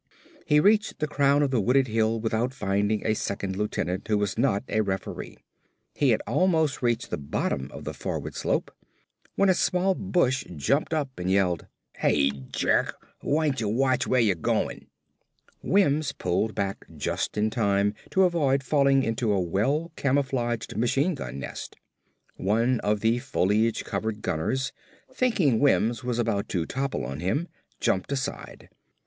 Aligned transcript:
He 0.47 0.59
reached 0.59 0.97
the 0.97 1.07
crown 1.07 1.43
of 1.43 1.51
the 1.51 1.61
wooded 1.61 1.85
hill 1.87 2.19
without 2.19 2.55
finding 2.55 3.05
a 3.05 3.13
second 3.13 3.55
lieutenant 3.55 4.07
who 4.07 4.17
was 4.17 4.35
not 4.35 4.63
a 4.67 4.81
referee. 4.81 5.37
He 5.93 6.09
had 6.09 6.23
almost 6.25 6.81
reached 6.81 7.11
the 7.11 7.19
bottom 7.19 7.69
of 7.71 7.83
the 7.83 7.93
forward 7.93 8.33
slope 8.33 8.71
when 9.35 9.47
a 9.47 9.53
small 9.53 9.93
bush 9.93 10.43
jumped 10.55 10.91
up 10.91 11.19
and 11.19 11.29
yelled, 11.29 11.67
"Hey, 11.97 12.31
jerk! 12.31 12.95
Why'n't 13.21 13.61
ya 13.61 13.67
watch 13.67 14.07
where 14.07 14.19
ya 14.19 14.33
goin'?" 14.33 14.87
Wims 15.61 16.13
pulled 16.13 16.55
back 16.55 16.83
just 16.97 17.37
in 17.37 17.51
time 17.51 17.93
to 18.09 18.23
avoid 18.23 18.63
falling 18.63 19.03
into 19.03 19.31
a 19.31 19.39
well 19.39 19.91
camouflaged 19.97 20.75
machine 20.75 21.13
gun 21.13 21.37
nest. 21.39 21.75
One 22.37 22.79
of 22.79 23.01
the 23.01 23.19
foliage 23.19 23.85
covered 23.85 24.23
gunners, 24.23 24.71
thinking 25.13 25.59
Wims 25.59 26.03
was 26.03 26.17
about 26.17 26.49
to 26.49 26.65
topple 26.65 27.05
on 27.05 27.19
him, 27.19 27.47
jumped 27.79 28.11
aside. 28.11 28.67